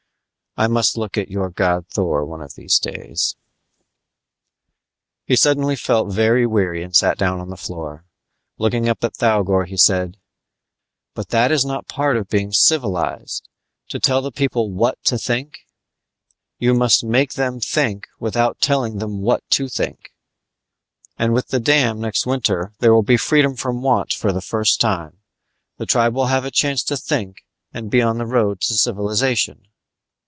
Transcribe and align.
I 0.57 0.67
must 0.67 0.97
look 0.97 1.17
at 1.17 1.31
your 1.31 1.49
god 1.49 1.87
Thor 1.87 2.25
one 2.25 2.41
of 2.41 2.55
these 2.55 2.77
days_ 2.77 3.37
He 5.25 5.37
suddenly 5.37 5.77
felt 5.77 6.11
very 6.11 6.45
weary 6.45 6.83
and 6.83 6.93
sat 6.93 7.17
down 7.17 7.39
on 7.39 7.49
the 7.49 7.55
floor; 7.55 8.03
looking 8.57 8.89
up 8.89 9.01
at 9.05 9.13
Thougor, 9.15 9.63
he 9.63 9.77
said, 9.77 10.17
"But 11.15 11.29
that 11.29 11.53
is 11.53 11.63
not 11.63 11.87
part 11.87 12.17
of 12.17 12.27
being 12.27 12.51
civilized, 12.51 13.47
to 13.87 13.97
tell 13.99 14.21
the 14.21 14.29
people 14.33 14.69
what 14.73 15.01
to 15.05 15.17
think. 15.17 15.59
You 16.59 16.73
must 16.73 17.01
make 17.05 17.35
them 17.35 17.61
think 17.61 18.09
without 18.19 18.59
telling 18.59 18.97
them 18.97 19.21
what 19.21 19.49
to 19.51 19.69
think. 19.69 20.11
And 21.17 21.31
with 21.33 21.47
the 21.47 21.61
dam, 21.61 22.01
next 22.01 22.25
winter 22.27 22.73
there 22.79 22.93
will 22.93 23.03
be 23.03 23.15
freedom 23.15 23.55
from 23.55 23.81
want 23.81 24.11
for 24.11 24.33
the 24.33 24.41
first 24.41 24.81
time. 24.81 25.19
The 25.77 25.85
tribe 25.85 26.13
will 26.13 26.25
have 26.25 26.43
a 26.43 26.51
chance 26.51 26.83
to 26.83 26.97
think 26.97 27.37
and 27.73 27.89
be 27.89 28.01
on 28.01 28.17
the 28.17 28.27
road 28.27 28.59
to 28.63 28.73
civilization." 28.75 29.69